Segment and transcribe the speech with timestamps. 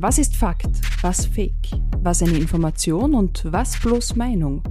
[0.00, 1.72] Was ist Fakt, was Fake,
[2.04, 4.62] was eine Information und was bloß Meinung?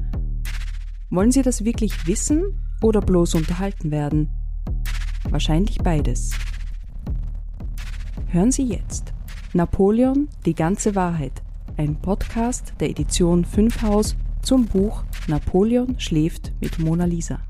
[1.10, 4.30] Wollen Sie das wirklich wissen oder bloß unterhalten werden?
[5.30, 6.32] Wahrscheinlich beides.
[8.28, 9.14] Hören Sie jetzt
[9.52, 11.44] Napoleon, die ganze Wahrheit,
[11.76, 17.42] ein Podcast der Edition 5 Haus zum Buch Napoleon schläft mit Mona Lisa.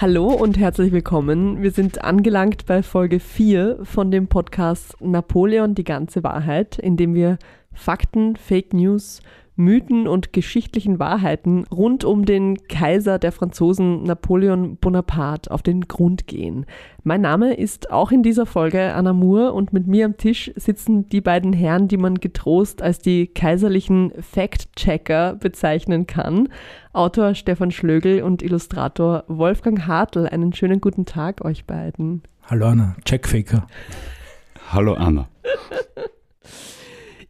[0.00, 1.60] Hallo und herzlich willkommen.
[1.60, 7.14] Wir sind angelangt bei Folge 4 von dem Podcast Napoleon die ganze Wahrheit, in dem
[7.14, 7.36] wir
[7.72, 9.22] Fakten, Fake News,
[9.58, 16.28] Mythen und geschichtlichen Wahrheiten rund um den Kaiser der Franzosen Napoleon Bonaparte auf den Grund
[16.28, 16.64] gehen.
[17.02, 21.08] Mein Name ist auch in dieser Folge Anna Moore und mit mir am Tisch sitzen
[21.08, 26.50] die beiden Herren, die man getrost als die kaiserlichen Fact-Checker bezeichnen kann.
[26.92, 30.28] Autor Stefan Schlögel und Illustrator Wolfgang Hartl.
[30.28, 32.22] Einen schönen guten Tag euch beiden.
[32.44, 33.66] Hallo Anna, Checkfaker.
[34.70, 35.28] Hallo Anna.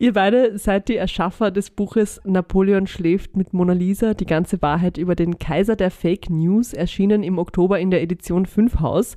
[0.01, 4.97] Ihr beide seid die Erschaffer des Buches Napoleon schläft mit Mona Lisa, die ganze Wahrheit
[4.97, 9.17] über den Kaiser der Fake News, erschienen im Oktober in der Edition 5 Haus.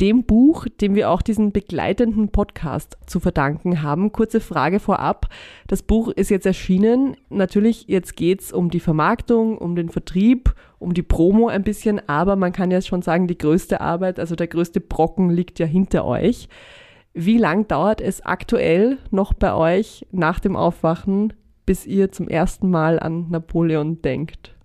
[0.00, 4.12] Dem Buch, dem wir auch diesen begleitenden Podcast zu verdanken haben.
[4.12, 5.26] Kurze Frage vorab.
[5.66, 7.16] Das Buch ist jetzt erschienen.
[7.28, 12.36] Natürlich, jetzt geht's um die Vermarktung, um den Vertrieb, um die Promo ein bisschen, aber
[12.36, 16.04] man kann ja schon sagen, die größte Arbeit, also der größte Brocken liegt ja hinter
[16.04, 16.48] euch.
[17.12, 21.32] Wie lang dauert es aktuell noch bei euch nach dem Aufwachen,
[21.66, 24.56] bis ihr zum ersten Mal an Napoleon denkt?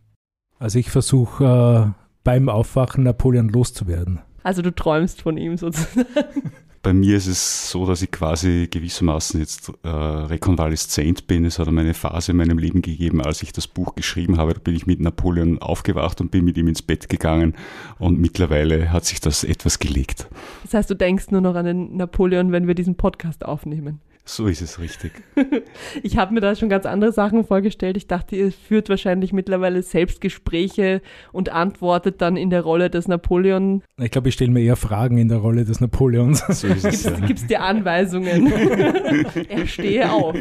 [0.60, 4.22] Also ich versuche äh, beim Aufwachen Napoleon loszuwerden.
[4.44, 6.06] Also du träumst von ihm sozusagen.
[6.86, 11.44] Bei mir ist es so, dass ich quasi gewissermaßen jetzt äh, rekonvaleszent bin.
[11.44, 14.53] Es hat eine Phase in meinem Leben gegeben, als ich das Buch geschrieben habe.
[14.53, 17.55] Da bin ich mit Napoleon aufgewacht und bin mit ihm ins Bett gegangen.
[17.97, 20.27] Und mittlerweile hat sich das etwas gelegt.
[20.61, 23.99] Das heißt, du denkst nur noch an den Napoleon, wenn wir diesen Podcast aufnehmen.
[24.28, 25.12] So ist es richtig.
[26.04, 27.95] ich habe mir da schon ganz andere Sachen vorgestellt.
[27.95, 33.83] Ich dachte, ihr führt wahrscheinlich mittlerweile Selbstgespräche und antwortet dann in der Rolle des Napoleon.
[34.02, 36.44] Ich glaube, ich stelle mir eher Fragen in der Rolle des Napoleons.
[36.55, 37.04] So ist es.
[37.04, 37.11] Ja.
[37.20, 38.52] gibst dir Anweisungen.
[39.49, 40.33] er stehe auf.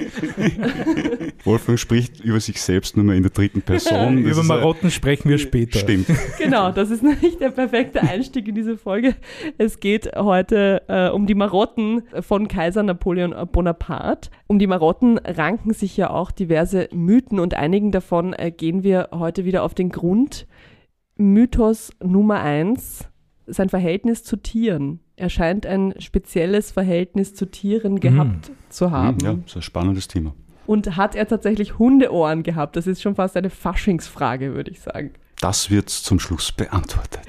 [1.42, 4.22] Wolfgang spricht über sich selbst nur mal in der dritten Person.
[4.22, 5.80] Das über Marotten sprechen wir später.
[5.80, 6.06] Stimmt.
[6.38, 9.16] Genau, das ist nicht der perfekte Einstieg in diese Folge.
[9.58, 14.30] Es geht heute äh, um die Marotten von Kaiser Napoleon Bonaparte Bonaparte.
[14.46, 19.08] Um die Marotten ranken sich ja auch diverse Mythen und einigen davon äh, gehen wir
[19.12, 20.46] heute wieder auf den Grund.
[21.16, 23.08] Mythos Nummer eins,
[23.46, 25.00] sein Verhältnis zu Tieren.
[25.16, 28.54] Er scheint ein spezielles Verhältnis zu Tieren gehabt mhm.
[28.68, 29.18] zu haben.
[29.22, 30.34] Ja, das ist ein spannendes Thema.
[30.66, 32.76] Und hat er tatsächlich Hundeohren gehabt?
[32.76, 35.12] Das ist schon fast eine Faschingsfrage, würde ich sagen.
[35.44, 37.20] Das wird zum Schluss beantwortet.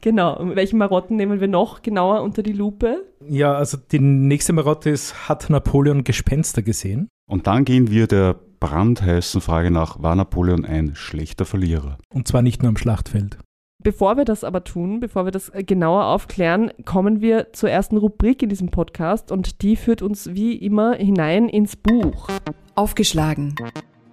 [0.00, 0.38] Genau.
[0.54, 3.04] Welche Marotten nehmen wir noch genauer unter die Lupe?
[3.28, 7.08] Ja, also die nächste Marotte ist, hat Napoleon Gespenster gesehen?
[7.28, 11.98] Und dann gehen wir der brandheißen Frage nach, war Napoleon ein schlechter Verlierer?
[12.10, 13.38] Und zwar nicht nur am Schlachtfeld.
[13.82, 18.40] Bevor wir das aber tun, bevor wir das genauer aufklären, kommen wir zur ersten Rubrik
[18.40, 22.28] in diesem Podcast und die führt uns wie immer hinein ins Buch.
[22.76, 23.56] Aufgeschlagen.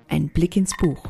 [0.07, 1.03] Ein Blick ins Buch.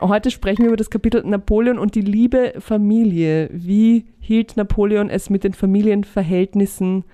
[0.00, 3.50] Heute sprechen wir über das Kapitel Napoleon und die liebe Familie.
[3.52, 7.04] Wie hielt Napoleon es mit den Familienverhältnissen?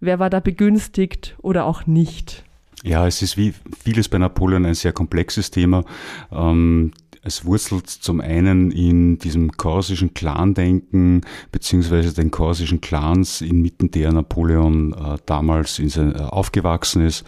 [0.00, 2.44] Wer war da begünstigt oder auch nicht?
[2.82, 5.84] Ja, es ist wie vieles bei Napoleon ein sehr komplexes Thema.
[6.30, 6.92] Ähm,
[7.26, 14.92] es wurzelt zum einen in diesem korsischen Clandenken beziehungsweise den korsischen Clans, inmitten der Napoleon
[14.92, 17.24] äh, damals in sein, äh, aufgewachsen ist.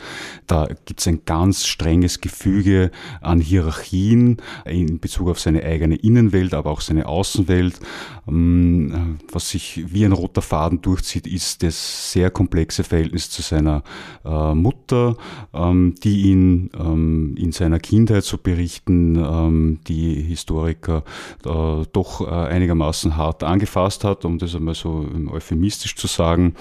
[0.47, 6.55] Da gibt es ein ganz strenges Gefüge an Hierarchien in Bezug auf seine eigene Innenwelt,
[6.55, 7.81] aber auch seine Außenwelt.
[8.29, 13.83] Ähm, was sich wie ein roter Faden durchzieht, ist das sehr komplexe Verhältnis zu seiner
[14.25, 15.17] äh, Mutter,
[15.53, 21.03] ähm, die ihn ähm, in seiner Kindheit so berichten, ähm, die Historiker
[21.45, 26.55] äh, doch äh, einigermaßen hart angefasst hat, um das einmal so euphemistisch zu sagen,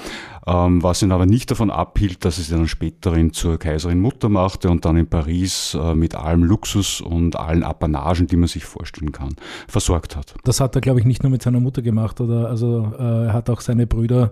[0.46, 4.70] ähm, was ihn aber nicht davon abhielt, dass es dann späterin zur Kaiserin Mutter machte
[4.70, 9.12] und dann in Paris äh, mit allem Luxus und allen Apanagen, die man sich vorstellen
[9.12, 9.36] kann,
[9.68, 10.36] versorgt hat.
[10.44, 13.34] Das hat er, glaube ich, nicht nur mit seiner Mutter gemacht, oder also äh, er
[13.34, 14.32] hat auch seine Brüder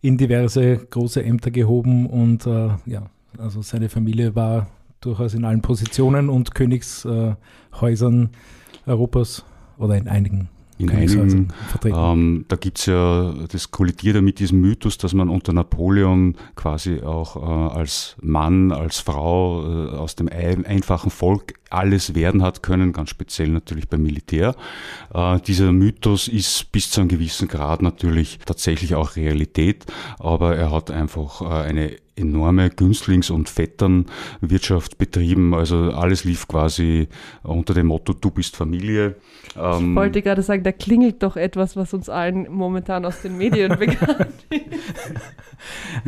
[0.00, 3.06] in diverse große Ämter gehoben und äh, ja,
[3.38, 4.66] also seine Familie war
[5.04, 8.30] durchaus in allen Positionen und Königshäusern
[8.86, 9.44] Europas
[9.78, 11.52] oder in einigen in einigen,
[11.84, 17.00] ähm, da gibt's ja, das kollidiert ja mit diesem Mythos, dass man unter Napoleon quasi
[17.00, 22.64] auch äh, als Mann, als Frau äh, aus dem ein, einfachen Volk alles werden hat
[22.64, 24.56] können, ganz speziell natürlich beim Militär.
[25.12, 29.86] Äh, dieser Mythos ist bis zu einem gewissen Grad natürlich tatsächlich auch Realität,
[30.18, 35.54] aber er hat einfach äh, eine enorme Günstlings- und Vetternwirtschaft betrieben.
[35.54, 37.08] Also alles lief quasi
[37.42, 39.16] unter dem Motto, du bist Familie.
[39.56, 43.36] Ähm, ich wollte gerade sagen, da klingelt doch etwas, was uns allen momentan aus den
[43.36, 44.64] Medien bekannt ist.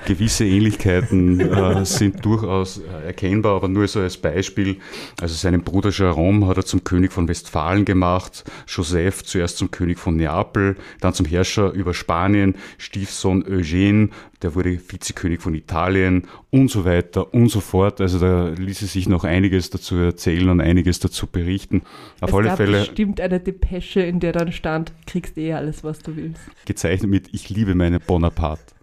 [0.05, 4.77] Gewisse Ähnlichkeiten äh, sind durchaus erkennbar, aber nur so als Beispiel.
[5.21, 9.99] Also seinen Bruder Jerome hat er zum König von Westfalen gemacht, Joseph zuerst zum König
[9.99, 14.11] von Neapel, dann zum Herrscher über Spanien, Stiefsohn Eugene,
[14.43, 18.01] der wurde Vizekönig von Italien und so weiter und so fort.
[18.01, 21.83] Also da ließe sich noch einiges dazu erzählen und einiges dazu berichten.
[22.21, 22.79] Auf es alle gab Fälle.
[22.81, 26.43] bestimmt eine Depesche, in der dann stand, kriegst eh alles, was du willst.
[26.65, 28.75] Gezeichnet mit Ich liebe meine Bonaparte.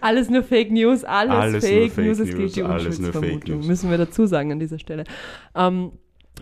[0.00, 3.96] Alles nur Fake News, alles, alles Fake, Fake, News, es geht die Unschuldsvermutung, müssen wir
[3.96, 5.04] dazu sagen an dieser Stelle.
[5.54, 5.92] Ähm,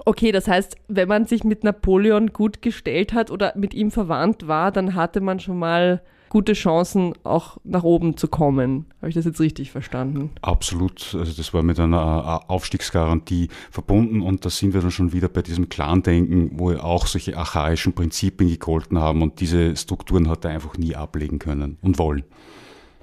[0.04, 4.48] okay, das heißt, wenn man sich mit Napoleon gut gestellt hat oder mit ihm verwandt
[4.48, 6.02] war, dann hatte man schon mal
[6.34, 8.86] gute Chancen, auch nach oben zu kommen.
[8.98, 10.30] Habe ich das jetzt richtig verstanden?
[10.42, 11.14] Absolut.
[11.16, 15.28] Also das war mit einer äh, Aufstiegsgarantie verbunden und da sind wir dann schon wieder
[15.28, 20.50] bei diesem Clan-Denken, wo auch solche archaischen Prinzipien gegolten haben und diese Strukturen hat er
[20.50, 22.24] einfach nie ablegen können und wollen.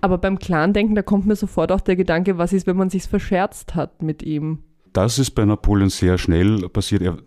[0.01, 3.04] Aber beim Clan-Denken, da kommt mir sofort auch der Gedanke, was ist, wenn man sich
[3.04, 4.60] verscherzt hat mit ihm?
[4.92, 7.01] Das ist bei Napoleon sehr schnell passiert.
[7.01, 7.18] Er,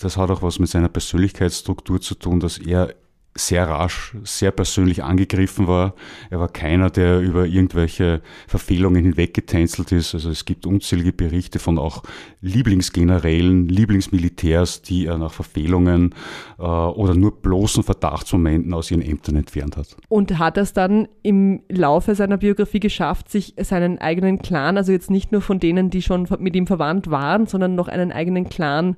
[0.00, 2.96] das hat auch was mit seiner Persönlichkeitsstruktur zu tun, dass er
[3.34, 5.94] sehr rasch, sehr persönlich angegriffen war.
[6.28, 10.14] Er war keiner, der über irgendwelche Verfehlungen hinweggetänzelt ist.
[10.14, 12.02] Also es gibt unzählige Berichte von auch
[12.42, 16.14] Lieblingsgenerälen, Lieblingsmilitärs, die er nach Verfehlungen
[16.58, 19.96] äh, oder nur bloßen Verdachtsmomenten aus ihren Ämtern entfernt hat.
[20.08, 24.92] Und hat er es dann im Laufe seiner Biografie geschafft, sich seinen eigenen Clan, also
[24.92, 28.50] jetzt nicht nur von denen, die schon mit ihm verwandt waren, sondern noch einen eigenen
[28.50, 28.96] Clan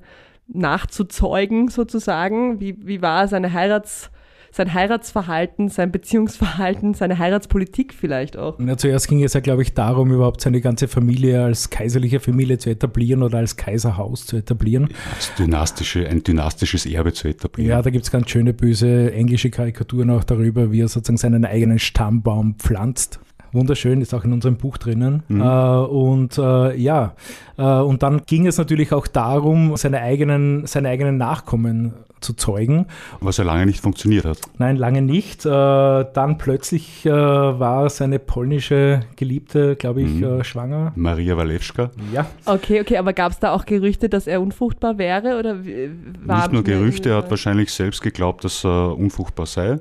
[0.48, 2.60] nachzuzeugen sozusagen?
[2.60, 4.10] Wie, wie war seine Heirats
[4.54, 8.60] sein Heiratsverhalten, sein Beziehungsverhalten, seine Heiratspolitik vielleicht auch.
[8.60, 12.58] Ja, zuerst ging es ja, glaube ich, darum, überhaupt seine ganze Familie als kaiserliche Familie
[12.58, 14.90] zu etablieren oder als Kaiserhaus zu etablieren.
[15.12, 17.68] Als dynastische, ein dynastisches Erbe zu etablieren.
[17.68, 21.44] Ja, da gibt es ganz schöne, böse englische Karikaturen auch darüber, wie er sozusagen seinen
[21.44, 23.18] eigenen Stammbaum pflanzt
[23.54, 25.22] wunderschön, ist auch in unserem Buch drinnen.
[25.28, 25.40] Mhm.
[25.40, 27.14] Äh, und äh, ja,
[27.56, 32.86] äh, und dann ging es natürlich auch darum, seine eigenen, seine eigenen Nachkommen zu zeugen.
[33.20, 34.38] Was ja lange nicht funktioniert hat.
[34.58, 35.44] Nein, lange nicht.
[35.44, 40.24] Äh, dann plötzlich äh, war seine polnische Geliebte, glaube ich, mhm.
[40.40, 40.92] Äh, schwanger.
[40.96, 41.90] Maria Walewska.
[42.12, 42.26] Ja.
[42.46, 45.38] Okay, okay, aber gab es da auch Gerüchte, dass er unfruchtbar wäre?
[45.38, 45.58] Oder
[46.24, 49.78] war nicht nur Gerüchte, er hat wahrscheinlich selbst geglaubt, dass er unfruchtbar sei.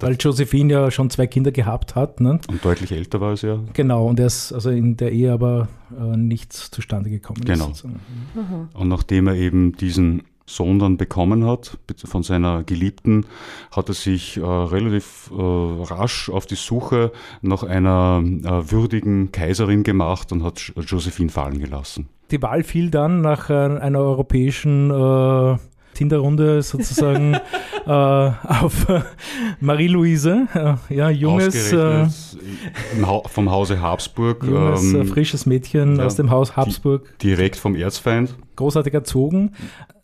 [0.00, 2.20] Weil Josephine ja schon zwei Kinder gehabt hat.
[2.20, 2.40] Ne?
[2.48, 3.60] Und deutlich älter war es ja.
[3.72, 7.42] Genau, und er ist also in der Ehe aber äh, nichts zustande gekommen.
[7.44, 7.70] Genau.
[7.70, 7.84] Ist.
[7.84, 8.68] Mhm.
[8.74, 13.26] Und nachdem er eben diesen Sohn dann bekommen hat von seiner Geliebten,
[13.70, 19.82] hat er sich äh, relativ äh, rasch auf die Suche nach einer äh, würdigen Kaiserin
[19.82, 22.08] gemacht und hat Josephine fallen gelassen.
[22.30, 25.56] Die Wahl fiel dann nach äh, einer europäischen äh,
[25.94, 27.34] Tinderrunde sozusagen
[27.86, 28.86] äh, auf
[29.60, 36.30] Marie-Louise, äh, ja, junges ha vom Hause Habsburg, junges, ähm, frisches Mädchen ja, aus dem
[36.30, 39.52] Haus Habsburg, direkt vom Erzfeind, großartig erzogen,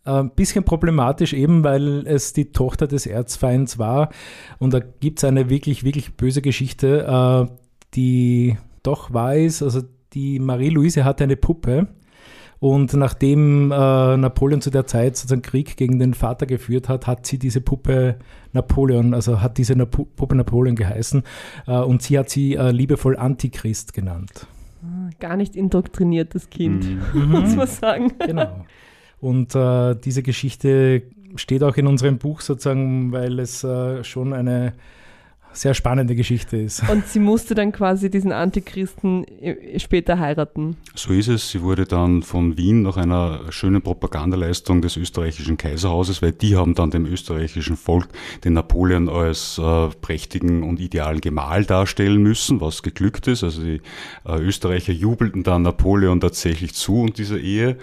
[0.08, 4.10] ein äh, bisschen problematisch eben, weil es die Tochter des Erzfeinds war.
[4.58, 7.52] Und da gibt es eine wirklich, wirklich böse Geschichte, äh,
[7.94, 9.82] die doch weiß, also
[10.14, 11.88] die Marie-Louise hatte eine Puppe.
[12.60, 17.24] Und nachdem äh, Napoleon zu der Zeit sozusagen Krieg gegen den Vater geführt hat, hat
[17.24, 18.16] sie diese Puppe
[18.52, 21.22] Napoleon, also hat diese Napo Puppe Napoleon geheißen.
[21.66, 24.46] Äh, und sie hat sie äh, liebevoll Antichrist genannt.
[24.82, 27.24] Ah, gar nicht indoktriniertes Kind, mhm.
[27.30, 28.12] muss man sagen.
[28.18, 28.64] Genau.
[29.20, 31.02] Und äh, diese Geschichte
[31.36, 34.72] steht auch in unserem Buch sozusagen, weil es äh, schon eine
[35.58, 36.88] sehr spannende Geschichte ist.
[36.88, 39.26] Und sie musste dann quasi diesen Antichristen
[39.76, 40.76] später heiraten.
[40.94, 41.50] So ist es.
[41.50, 46.74] Sie wurde dann von Wien nach einer schönen Propagandaleistung des österreichischen Kaiserhauses, weil die haben
[46.74, 48.08] dann dem österreichischen Volk
[48.44, 53.44] den Napoleon als äh, prächtigen und idealen Gemahl darstellen müssen, was geglückt ist.
[53.44, 53.80] Also die
[54.26, 57.76] äh, Österreicher jubelten dann Napoleon tatsächlich zu und dieser Ehe.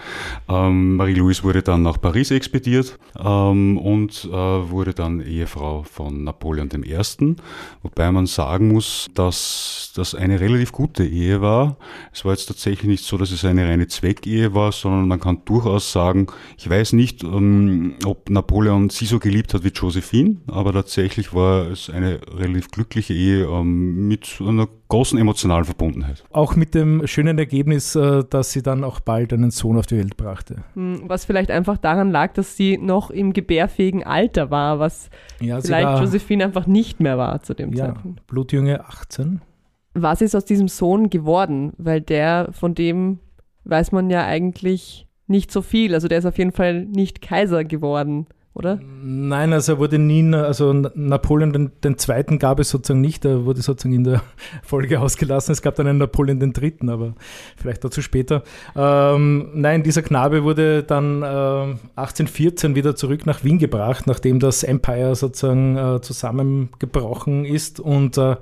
[0.48, 6.70] Ähm, Marie-Louise wurde dann nach Paris expediert ähm, und äh, wurde dann Ehefrau von Napoleon
[6.84, 7.36] I.
[7.84, 11.78] Wobei man sagen muss, dass das eine relativ gute Ehe war.
[12.12, 15.42] Es war jetzt tatsächlich nicht so, dass es eine reine Zweckehe war, sondern man kann
[15.46, 20.74] durchaus sagen, ich weiß nicht, ähm, ob Napoleon sie so geliebt hat wie Josephine, aber
[20.74, 26.24] tatsächlich war es eine relativ glückliche Ehe ähm, mit einer großen emotionalen Verbundenheit.
[26.32, 29.98] Auch mit dem schönen Ergebnis, äh, dass sie dann auch bald einen Sohn auf die
[29.98, 30.64] Welt brachte.
[30.76, 35.60] Hm, was vielleicht einfach daran lag, dass sie noch im gebärfähigen Alter war, was ja,
[35.60, 38.26] vielleicht war, Josephine einfach nicht mehr war zu dem ja, Zeitpunkt.
[38.28, 39.42] Blutjunge 18.
[39.94, 41.74] was ist aus diesem Sohn geworden?
[41.78, 43.20] Weil der, von dem
[43.64, 45.94] weiß man ja eigentlich nicht so viel.
[45.94, 48.80] Also der ist auf jeden Fall nicht Kaiser geworden, oder?
[49.04, 53.46] Nein, also er wurde nie, also Napoleon den, den Zweiten gab es sozusagen nicht, er
[53.46, 54.24] wurde sozusagen in der
[54.64, 55.52] Folge ausgelassen.
[55.52, 57.14] Es gab dann einen Napoleon den Dritten, aber
[57.58, 58.44] vielleicht dazu später.
[58.76, 64.64] Ähm, nein, dieser Knabe wurde dann äh, 1814 wieder zurück nach Wien gebracht, nachdem das
[64.64, 68.38] Empire sozusagen äh, zusammengebrochen ist und äh,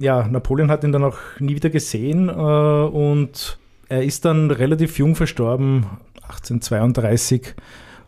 [0.00, 3.58] ja, Napoleon hat ihn dann auch nie wieder gesehen äh, und
[3.88, 5.86] er ist dann relativ jung verstorben,
[6.22, 7.54] 1832,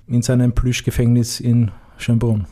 [0.08, 2.46] in seinem Plüschgefängnis in Schönbrunn.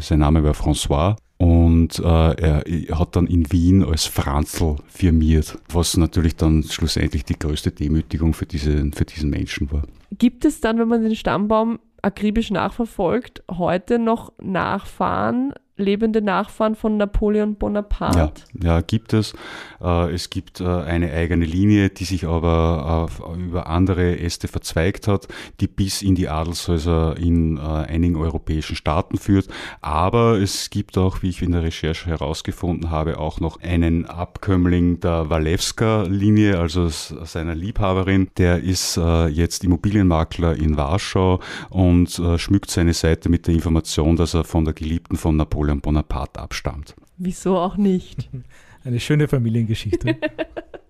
[0.00, 5.96] Sein Name war François und äh, er hat dann in Wien als Franzl firmiert, was
[5.96, 9.82] natürlich dann schlussendlich die größte Demütigung für, diese, für diesen Menschen war.
[10.18, 16.96] Gibt es dann, wenn man den Stammbaum akribisch nachverfolgt, heute noch Nachfahren lebende Nachfahren von
[16.96, 18.32] Napoleon Bonaparte?
[18.54, 19.34] Ja, ja gibt es.
[19.80, 25.28] Äh, es gibt äh, eine eigene Linie, die sich aber über andere Äste verzweigt hat,
[25.60, 29.48] die bis in die Adelshäuser in äh, einigen europäischen Staaten führt.
[29.82, 35.00] Aber es gibt auch, wie ich in der Recherche herausgefunden habe, auch noch einen Abkömmling
[35.00, 38.28] der Walewska-Linie, also seiner Liebhaberin.
[38.38, 41.40] Der ist jetzt Immobilienmakler in Warschau
[41.70, 45.80] und schmückt seine Seite mit der Information, dass er von der Geliebten von Napoleon Napoleon
[45.80, 46.94] Bonaparte abstammt.
[47.16, 48.30] Wieso auch nicht?
[48.84, 50.16] Eine schöne Familiengeschichte.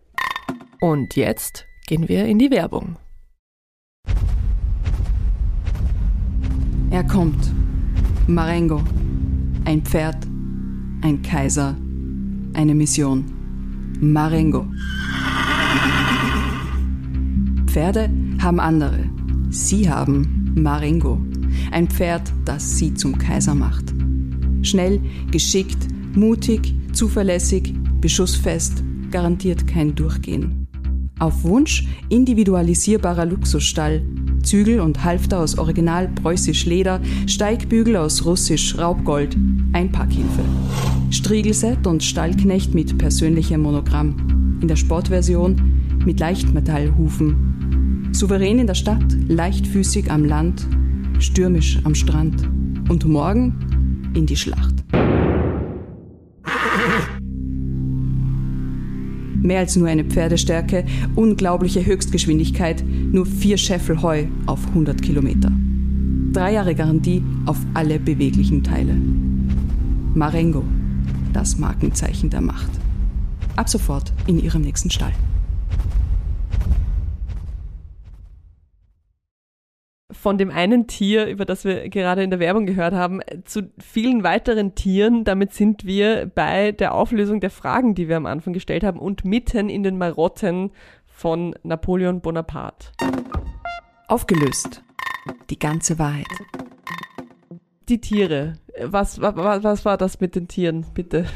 [0.80, 2.96] Und jetzt gehen wir in die Werbung.
[6.90, 7.50] Er kommt.
[8.26, 8.82] Marengo.
[9.64, 10.26] Ein Pferd.
[11.02, 11.74] Ein Kaiser.
[12.52, 13.24] Eine Mission.
[14.00, 14.66] Marengo.
[17.66, 18.10] Pferde
[18.42, 19.08] haben andere.
[19.48, 21.18] Sie haben Marengo.
[21.70, 23.95] Ein Pferd, das sie zum Kaiser macht.
[24.66, 30.66] Schnell, geschickt, mutig, zuverlässig, beschussfest, garantiert kein Durchgehen.
[31.18, 34.02] Auf Wunsch individualisierbarer Luxusstall,
[34.42, 39.36] Zügel und Halfter aus original preußisch Leder, Steigbügel aus russisch Raubgold,
[39.72, 40.44] Einpackhilfe.
[41.10, 44.58] Striegelset und Stallknecht mit persönlichem Monogramm.
[44.60, 48.10] In der Sportversion mit Leichtmetallhufen.
[48.12, 50.66] Souverän in der Stadt, leichtfüßig am Land,
[51.18, 52.48] stürmisch am Strand.
[52.88, 53.75] Und morgen
[54.16, 54.74] in die Schlacht.
[59.42, 62.82] Mehr als nur eine Pferdestärke, unglaubliche Höchstgeschwindigkeit,
[63.12, 65.52] nur vier Scheffel Heu auf 100 Kilometer.
[66.32, 68.96] Drei Jahre Garantie auf alle beweglichen Teile.
[70.14, 70.64] Marengo,
[71.32, 72.70] das Markenzeichen der Macht.
[73.54, 75.12] Ab sofort in Ihrem nächsten Stall.
[80.26, 84.24] Von dem einen Tier, über das wir gerade in der Werbung gehört haben, zu vielen
[84.24, 85.22] weiteren Tieren.
[85.22, 89.24] Damit sind wir bei der Auflösung der Fragen, die wir am Anfang gestellt haben und
[89.24, 90.72] mitten in den Marotten
[91.04, 92.88] von Napoleon Bonaparte.
[94.08, 94.82] Aufgelöst.
[95.48, 96.26] Die ganze Wahrheit.
[97.88, 98.54] Die Tiere.
[98.82, 101.26] Was, was, was war das mit den Tieren, bitte?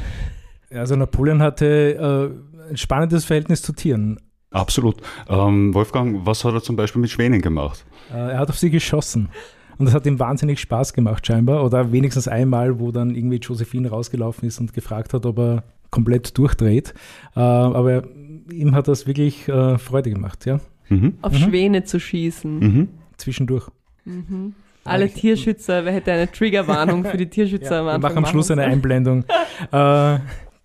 [0.69, 2.35] Also Napoleon hatte
[2.67, 4.19] äh, ein spannendes Verhältnis zu Tieren.
[4.51, 4.97] Absolut.
[5.29, 7.85] Ähm, Wolfgang, was hat er zum Beispiel mit Schwänen gemacht?
[8.11, 9.29] Äh, er hat auf sie geschossen.
[9.77, 11.63] Und das hat ihm wahnsinnig Spaß gemacht, scheinbar.
[11.63, 16.37] Oder wenigstens einmal, wo dann irgendwie Josephine rausgelaufen ist und gefragt hat, ob er komplett
[16.37, 16.93] durchdreht.
[17.35, 18.03] Äh, aber
[18.51, 20.59] ihm hat das wirklich äh, Freude gemacht, ja.
[20.89, 21.17] Mhm.
[21.21, 21.37] Auf mhm.
[21.37, 22.59] Schwäne zu schießen.
[22.59, 22.89] Mhm.
[23.17, 23.69] Zwischendurch.
[24.03, 24.53] Mhm.
[24.83, 28.01] Alle Tierschützer, wer hätte eine Triggerwarnung für die Tierschützer ja, am Anfang?
[28.01, 29.23] Wir machen am Schluss eine Einblendung.
[29.71, 30.17] äh,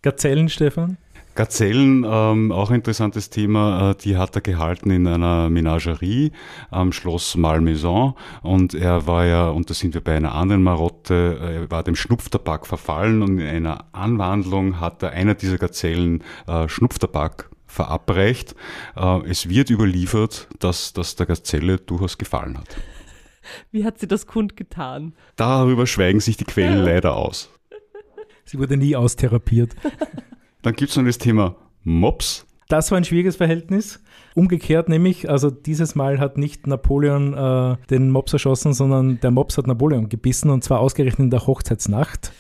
[0.03, 0.97] Gazellen, Stefan?
[1.37, 6.33] Gazellen, ähm, auch interessantes Thema, äh, die hat er gehalten in einer Menagerie
[6.71, 11.39] am Schloss Malmaison und er war ja, und da sind wir bei einer anderen Marotte,
[11.41, 16.25] äh, er war dem Schnupftabak verfallen und in einer Anwandlung hat er einer dieser Gazellen
[16.49, 18.55] äh, Schnupftabak verabreicht.
[18.97, 22.77] Äh, es wird überliefert, dass das der Gazelle durchaus gefallen hat.
[23.71, 25.15] Wie hat sie das kundgetan?
[25.37, 27.51] Darüber schweigen sich die Quellen leider aus.
[28.45, 29.77] Sie wurde nie austherapiert.
[30.67, 31.55] Dann gibt es noch das Thema
[31.85, 32.45] Mops.
[32.67, 34.03] Das war ein schwieriges Verhältnis.
[34.35, 39.57] Umgekehrt nämlich, also dieses Mal hat nicht Napoleon äh, den Mops erschossen, sondern der Mops
[39.59, 42.33] hat Napoleon gebissen und zwar ausgerechnet in der Hochzeitsnacht.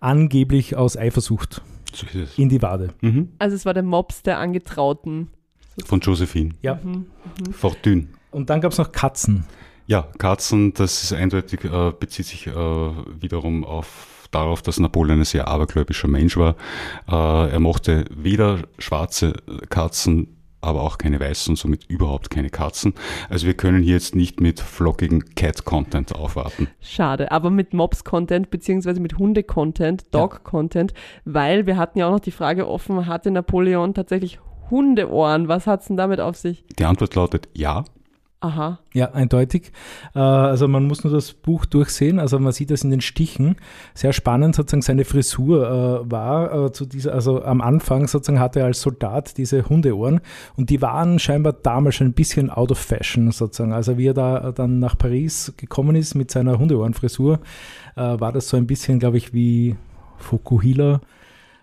[0.00, 1.60] Angeblich aus Eifersucht.
[1.92, 2.06] So
[2.38, 2.94] in die Wade.
[3.02, 3.28] Mhm.
[3.38, 5.28] Also es war der Mops der Angetrauten.
[5.84, 6.54] Von Josephine.
[6.62, 6.80] Ja.
[6.82, 7.08] Mhm.
[7.46, 7.52] Mhm.
[7.52, 8.06] Fortune.
[8.30, 9.44] Und dann gab es noch Katzen.
[9.86, 15.24] Ja, Katzen, das ist eindeutig, äh, bezieht sich äh, wiederum auf darauf, dass Napoleon ein
[15.24, 16.56] sehr abergläubischer Mensch war.
[17.08, 19.34] Äh, er mochte weder schwarze
[19.68, 22.94] Katzen aber auch keine weißen und somit überhaupt keine Katzen.
[23.28, 26.68] Also wir können hier jetzt nicht mit flockigen Cat-Content aufwarten.
[26.80, 30.92] Schade, aber mit Mobs-Content beziehungsweise mit Hunde-Content, Dog-Content,
[31.24, 34.38] weil wir hatten ja auch noch die Frage offen, hatte Napoleon tatsächlich
[34.70, 35.48] Hundeohren?
[35.48, 36.64] Was hat es denn damit auf sich?
[36.78, 37.84] Die Antwort lautet ja.
[38.42, 38.78] Aha.
[38.94, 39.70] Ja, eindeutig.
[40.14, 42.18] Äh, also man muss nur das Buch durchsehen.
[42.18, 43.56] Also man sieht das in den Stichen.
[43.92, 45.66] Sehr spannend sozusagen seine Frisur
[46.06, 50.20] äh, war äh, zu dieser, also am Anfang sozusagen hatte er als Soldat diese Hundeohren
[50.56, 53.74] und die waren scheinbar damals schon ein bisschen out of fashion sozusagen.
[53.74, 57.40] Also wie er da dann nach Paris gekommen ist mit seiner Hundeohrenfrisur,
[57.94, 59.76] war das so ein bisschen, glaube ich, wie
[60.16, 61.00] Fukuhila.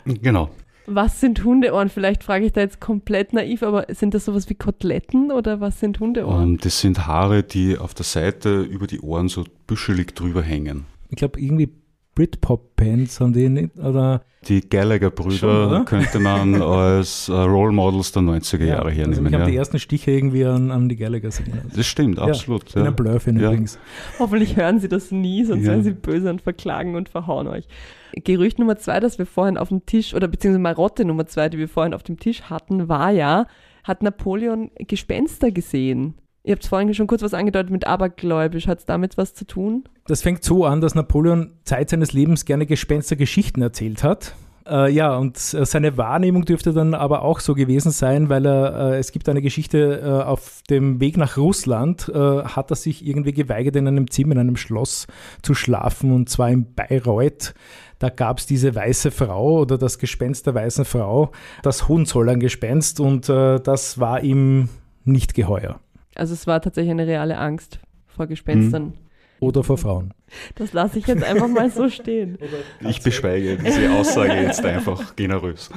[0.06, 0.50] Genau.
[0.90, 1.90] Was sind Hundeohren?
[1.90, 5.82] Vielleicht frage ich da jetzt komplett naiv, aber sind das sowas wie Koteletten oder was
[5.82, 6.44] sind Hundeohren?
[6.44, 10.42] Um, ähm, das sind Haare, die auf der Seite über die Ohren so büschelig drüber
[10.42, 10.86] hängen.
[11.10, 11.70] Ich glaube, irgendwie
[12.18, 14.24] Britpop-Bands haben die nicht, oder?
[14.48, 19.18] Die Gallagher-Brüder könnte man als äh, Role Models der 90er Jahre ja, hernehmen.
[19.18, 19.50] Also ich habe ja.
[19.52, 21.78] die ersten Stiche irgendwie an, an die Gallagher erinnert.
[21.78, 22.74] Das stimmt, absolut.
[22.74, 22.90] Ja, ja.
[22.90, 23.46] Blurfin ja.
[23.46, 23.78] übrigens.
[24.18, 27.68] Hoffentlich hören sie das nie, sonst werden sie böse und verklagen und verhauen euch.
[28.14, 31.60] Gerücht Nummer zwei, das wir vorhin auf dem Tisch, oder beziehungsweise Marotte Nummer zwei, die
[31.60, 33.46] wir vorhin auf dem Tisch hatten, war ja,
[33.84, 36.16] hat Napoleon Gespenster gesehen.
[36.48, 38.68] Ihr habt vorhin schon kurz was angedeutet mit abergläubisch.
[38.68, 39.84] Hat es damit was zu tun?
[40.06, 44.34] Das fängt so an, dass Napoleon Zeit seines Lebens gerne Gespenstergeschichten erzählt hat.
[44.66, 48.94] Äh, ja, und äh, seine Wahrnehmung dürfte dann aber auch so gewesen sein, weil er,
[48.94, 53.06] äh, es gibt eine Geschichte, äh, auf dem Weg nach Russland äh, hat er sich
[53.06, 55.06] irgendwie geweigert, in einem Zimmer, in einem Schloss
[55.42, 57.56] zu schlafen, und zwar in Bayreuth.
[58.00, 63.28] Da gab es diese weiße Frau oder das Gespenst der weißen Frau, das Hohenzollern-Gespenst, und
[63.28, 64.70] äh, das war ihm
[65.04, 65.80] nicht geheuer.
[66.18, 68.86] Also es war tatsächlich eine reale Angst vor Gespenstern.
[68.86, 68.94] Mhm.
[69.40, 70.14] Oder vor Frauen.
[70.56, 72.40] Das lasse ich jetzt einfach mal so stehen.
[72.88, 75.70] Ich beschweige diese Aussage jetzt einfach generös.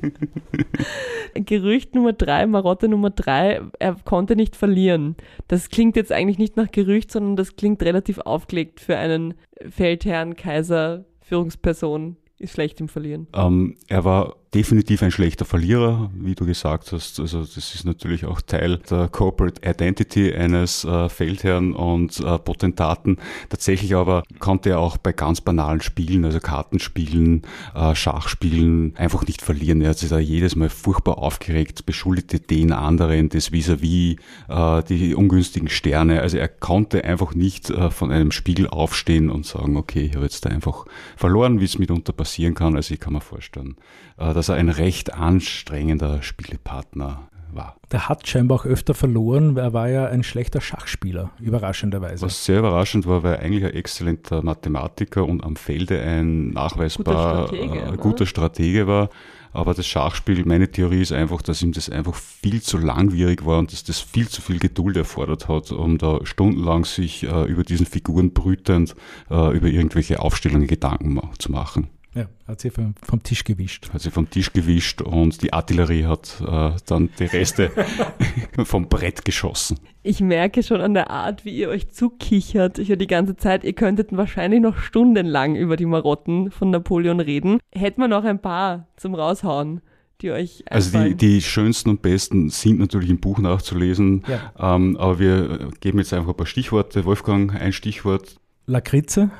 [1.34, 5.16] Gerücht Nummer drei, Marotte Nummer drei, er konnte nicht verlieren.
[5.48, 9.34] Das klingt jetzt eigentlich nicht nach Gerücht, sondern das klingt relativ aufgelegt für einen
[9.68, 13.28] Feldherrn, Kaiser, Führungsperson ist schlecht im Verlieren.
[13.34, 17.18] Ähm, er war definitiv ein schlechter Verlierer, wie du gesagt hast.
[17.20, 23.16] Also das ist natürlich auch Teil der Corporate Identity eines äh, Feldherrn und äh, Potentaten.
[23.48, 27.42] Tatsächlich aber konnte er auch bei ganz banalen Spielen, also Kartenspielen,
[27.74, 29.80] äh, Schachspielen, einfach nicht verlieren.
[29.80, 34.16] Er hat sich da jedes Mal furchtbar aufgeregt, beschuldigte den anderen, das vis-à-vis,
[34.48, 36.20] -vis, die ungünstigen Sterne.
[36.20, 40.24] Also er konnte einfach nicht äh, von einem Spiegel aufstehen und sagen, okay, ich habe
[40.24, 40.84] jetzt da einfach
[41.16, 42.76] verloren, wie es mitunter passieren kann.
[42.76, 43.76] Also ich kann mir vorstellen,
[44.11, 47.76] äh, dass er ein recht anstrengender Spielepartner war.
[47.90, 52.24] Der hat scheinbar auch öfter verloren, weil er war ja ein schlechter Schachspieler, überraschenderweise.
[52.24, 57.46] Was sehr überraschend war, weil er eigentlich ein exzellenter Mathematiker und am Felde ein nachweisbar
[57.46, 59.10] guter Stratege, äh, guter Stratege war.
[59.54, 63.58] Aber das Schachspiel, meine Theorie ist einfach, dass ihm das einfach viel zu langwierig war
[63.58, 67.62] und dass das viel zu viel Geduld erfordert hat, um da stundenlang sich äh, über
[67.62, 68.94] diesen Figuren brütend
[69.30, 71.88] äh, über irgendwelche Aufstellungen Gedanken zu machen.
[72.14, 73.90] Ja, hat sie vom, vom, Tisch gewischt.
[73.92, 77.70] Hat sie vom Tisch gewischt und die Artillerie hat äh, dann die Reste
[78.64, 79.78] vom Brett geschossen.
[80.02, 82.78] Ich merke schon an der Art, wie ihr euch zukichert.
[82.78, 87.20] Ich höre die ganze Zeit, ihr könntet wahrscheinlich noch stundenlang über die Marotten von Napoleon
[87.20, 87.60] reden.
[87.74, 89.80] Hätten wir noch ein paar zum Raushauen.
[90.20, 94.76] Die euch also die, die schönsten und besten sind natürlich im Buch nachzulesen, ja.
[94.76, 97.04] ähm, aber wir geben jetzt einfach ein paar Stichworte.
[97.04, 98.36] Wolfgang, ein Stichwort.
[98.66, 99.32] Lakritze.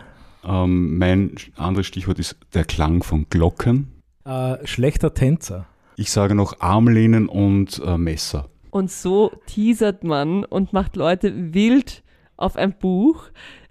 [0.44, 3.92] Ähm, mein anderes Stichwort ist der Klang von Glocken.
[4.24, 5.66] Äh, schlechter Tänzer.
[5.96, 8.48] Ich sage noch Armlehnen und äh, Messer.
[8.70, 12.02] Und so teasert man und macht Leute wild
[12.36, 13.24] auf ein Buch.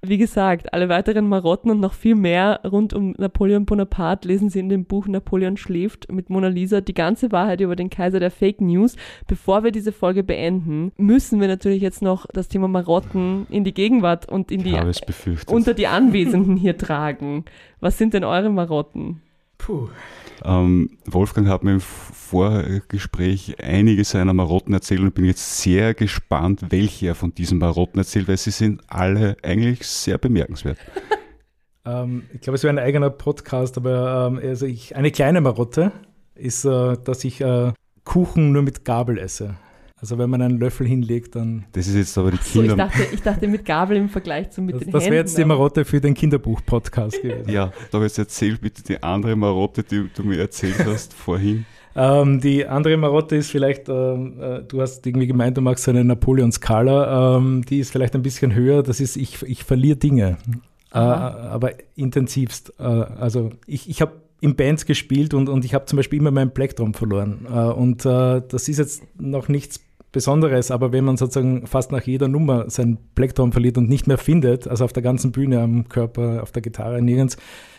[0.03, 4.57] Wie gesagt, alle weiteren Marotten und noch viel mehr rund um Napoleon Bonaparte lesen Sie
[4.57, 8.31] in dem Buch Napoleon schläft mit Mona Lisa die ganze Wahrheit über den Kaiser der
[8.31, 8.95] Fake News.
[9.27, 13.75] Bevor wir diese Folge beenden, müssen wir natürlich jetzt noch das Thema Marotten in die
[13.75, 14.75] Gegenwart und in die
[15.45, 17.45] unter die Anwesenden hier tragen.
[17.79, 19.21] Was sind denn eure Marotten?
[19.61, 19.89] Puh.
[20.43, 26.65] Ähm, Wolfgang hat mir im Vorgespräch einige seiner Marotten erzählt und bin jetzt sehr gespannt,
[26.69, 30.79] welche er von diesen Marotten erzählt, weil sie sind alle eigentlich sehr bemerkenswert.
[31.85, 35.91] ähm, ich glaube, es wäre ein eigener Podcast, aber ähm, also ich, eine kleine Marotte
[36.33, 39.57] ist, äh, dass ich äh, Kuchen nur mit Gabel esse.
[40.01, 41.65] Also wenn man einen Löffel hinlegt, dann.
[41.73, 42.69] Das ist jetzt aber die Kinder.
[42.69, 45.15] So, ich, dachte, ich dachte mit Gabel im Vergleich zu mit das, den Das wäre
[45.15, 47.51] jetzt die Marotte für den Kinderbuch-Podcast gewesen.
[47.51, 51.65] Ja, aber jetzt erzähl bitte die andere Marotte, die du mir erzählt hast vorhin.
[51.95, 56.03] Ähm, die andere Marotte ist vielleicht, ähm, äh, du hast irgendwie gemeint, du magst eine
[56.03, 60.37] Napoleon-Skala, ähm, die ist vielleicht ein bisschen höher, das ist, ich, ich verliere Dinge,
[60.93, 62.73] äh, aber intensivst.
[62.79, 66.31] Äh, also ich, ich habe in Bands gespielt und, und ich habe zum Beispiel immer
[66.31, 67.45] meinen Plektrum verloren.
[67.47, 69.79] Äh, und äh, das ist jetzt noch nichts
[70.11, 74.17] Besonderes, aber wenn man sozusagen fast nach jeder Nummer seinen Plektrum verliert und nicht mehr
[74.17, 77.37] findet, also auf der ganzen Bühne, am Körper, auf der Gitarre, nirgends,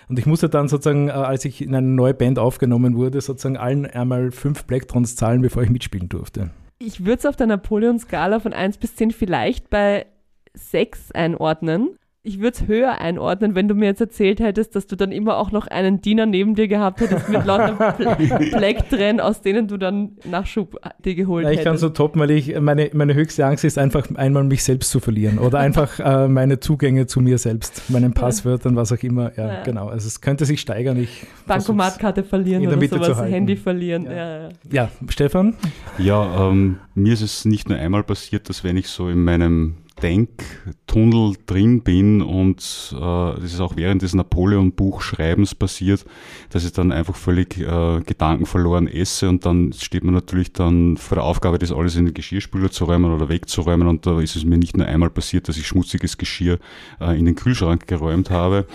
[0.09, 3.57] und ich musste dann sozusagen, äh, als ich in eine neue Band aufgenommen wurde, sozusagen
[3.57, 6.51] allen einmal fünf Plektrons zahlen, bevor ich mitspielen durfte.
[6.79, 10.07] Ich würde es auf der Napoleon-Skala von 1 bis 10 vielleicht bei
[10.55, 14.95] 6 einordnen ich würde es höher einordnen, wenn du mir jetzt erzählt hättest, dass du
[14.95, 17.93] dann immer auch noch einen Diener neben dir gehabt hättest mit lauter
[18.53, 21.59] Plektren, aus denen du dann Nachschub dir geholt hättest.
[21.59, 24.93] Ich kann so toppen, weil ich, meine, meine höchste Angst ist einfach einmal mich selbst
[24.93, 29.37] zu verlieren oder einfach äh, meine Zugänge zu mir selbst, meinen Passwörtern, was auch immer.
[29.37, 29.63] Ja, ja.
[29.65, 29.89] genau.
[29.89, 30.99] Also es könnte sich steigern.
[30.99, 34.05] Ich Bankomatkarte verlieren oder Mitte sowas, Handy verlieren.
[34.05, 34.89] Ja, ja, ja.
[35.09, 35.55] Stefan?
[35.99, 39.75] Ja, ähm, mir ist es nicht nur einmal passiert, dass wenn ich so in meinem
[40.03, 42.61] Denktunnel drin bin und
[42.95, 46.05] äh, das ist auch während des Napoleon-Buchschreibens passiert,
[46.51, 51.17] dass ich dann einfach völlig äh, gedankenverloren esse und dann steht man natürlich dann vor
[51.17, 54.45] der Aufgabe, das alles in den Geschirrspüler zu räumen oder wegzuräumen und da ist es
[54.45, 56.59] mir nicht nur einmal passiert, dass ich schmutziges Geschirr
[57.01, 58.67] äh, in den Kühlschrank geräumt habe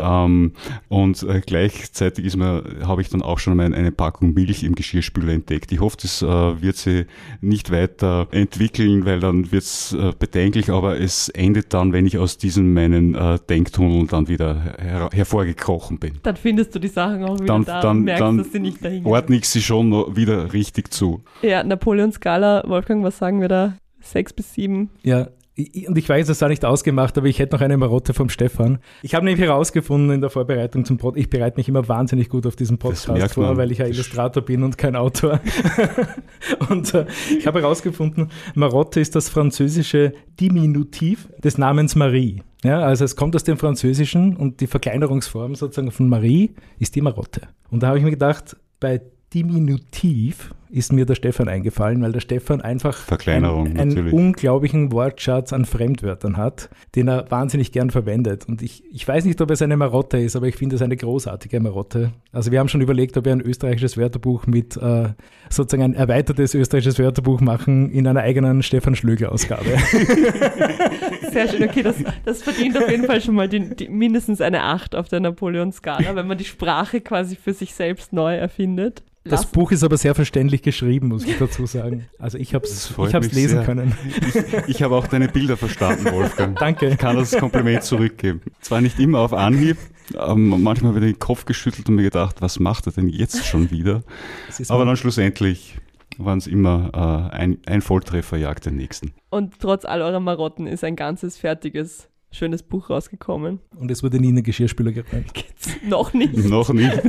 [0.00, 0.52] ähm,
[0.88, 4.74] und äh, gleichzeitig ist mir, habe ich dann auch schon eine, eine Packung Milch im
[4.74, 5.72] Geschirrspüler entdeckt.
[5.72, 7.06] Ich hoffe, das äh, wird sie
[7.40, 12.18] nicht weiter entwickeln, weil dann wird es äh, bedenklich aber es endet dann, wenn ich
[12.18, 16.14] aus diesen meinen äh, Denktunneln dann wieder her hervorgekrochen bin.
[16.22, 18.60] Dann findest du die Sachen auch wieder dann, da dann, und merkst, dann dass sie
[18.60, 21.22] nicht dahin ordne ich sie schon wieder richtig zu.
[21.42, 23.76] Ja, Napoleon-Skala, Wolfgang, was sagen wir da?
[24.00, 24.90] Sechs bis sieben?
[25.02, 25.28] Ja,
[25.58, 28.78] und ich weiß, es war nicht ausgemacht, aber ich hätte noch eine Marotte vom Stefan.
[29.02, 32.46] Ich habe nämlich herausgefunden in der Vorbereitung zum Podcast, ich bereite mich immer wahnsinnig gut
[32.46, 35.40] auf diesen Podcast vor, weil ich ja Illustrator bin und kein Autor.
[36.68, 42.42] und äh, ich habe herausgefunden, Marotte ist das französische Diminutiv des Namens Marie.
[42.62, 47.00] Ja, also es kommt aus dem Französischen und die Verkleinerungsform sozusagen von Marie ist die
[47.00, 47.42] Marotte.
[47.70, 49.00] Und da habe ich mir gedacht, bei
[49.34, 55.64] Diminutiv ist mir der Stefan eingefallen, weil der Stefan einfach einen, einen unglaublichen Wortschatz an
[55.64, 58.46] Fremdwörtern hat, den er wahnsinnig gern verwendet.
[58.48, 60.96] Und ich, ich weiß nicht, ob es eine Marotte ist, aber ich finde es eine
[60.96, 62.12] großartige Marotte.
[62.32, 65.08] Also wir haben schon überlegt, ob wir ein österreichisches Wörterbuch mit äh,
[65.48, 69.64] sozusagen ein erweitertes österreichisches Wörterbuch machen in einer eigenen Stefan Schlögler-Ausgabe.
[71.32, 74.62] Sehr schön, okay, das, das verdient auf jeden Fall schon mal die, die, mindestens eine
[74.62, 79.02] Acht auf der Napoleon-Skala, wenn man die Sprache quasi für sich selbst neu erfindet.
[79.24, 82.06] Das Buch ist aber sehr verständlich geschrieben, muss ich dazu sagen.
[82.18, 82.96] Also ich habe es
[83.32, 83.64] lesen sehr.
[83.64, 83.94] können.
[84.06, 86.58] Ich, ich habe auch deine Bilder verstanden, Wolfgang.
[86.58, 86.88] Danke.
[86.88, 88.40] Ich kann das Kompliment zurückgeben.
[88.60, 89.76] Zwar nicht immer auf Anhieb,
[90.14, 93.44] aber manchmal habe ich den Kopf geschüttelt und mir gedacht, was macht er denn jetzt
[93.46, 94.02] schon wieder?
[94.68, 95.76] Aber dann schlussendlich
[96.18, 99.12] waren es immer äh, ein, ein Volltreffer jagt den nächsten.
[99.30, 103.60] Und trotz all eurer Marotten ist ein ganzes fertiges schönes Buch rausgekommen.
[103.76, 105.32] Und es wurde nie in den Geschirrspüler geräumt.
[105.86, 106.36] Noch nicht.
[106.36, 106.92] Noch nicht.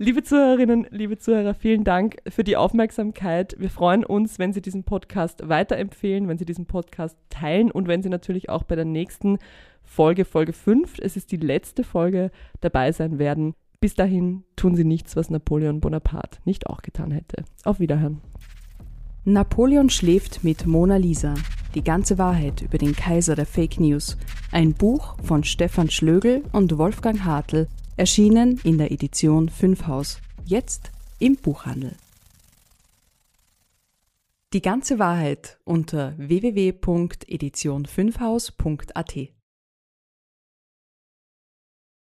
[0.00, 3.56] Liebe Zuhörerinnen, liebe Zuhörer, vielen Dank für die Aufmerksamkeit.
[3.58, 8.04] Wir freuen uns, wenn Sie diesen Podcast weiterempfehlen, wenn Sie diesen Podcast teilen und wenn
[8.04, 9.38] Sie natürlich auch bei der nächsten
[9.82, 12.30] Folge, Folge 5, es ist die letzte Folge,
[12.60, 13.54] dabei sein werden.
[13.80, 17.44] Bis dahin tun Sie nichts, was Napoleon Bonaparte nicht auch getan hätte.
[17.64, 18.20] Auf Wiederhören.
[19.24, 21.34] Napoleon schläft mit Mona Lisa.
[21.74, 24.16] Die ganze Wahrheit über den Kaiser der Fake News.
[24.52, 27.66] Ein Buch von Stefan Schlögel und Wolfgang Hartl
[27.98, 30.20] Erschienen in der Edition 5 Haus.
[30.44, 31.96] Jetzt im Buchhandel.
[34.52, 39.16] Die ganze Wahrheit unter www.edition5haus.at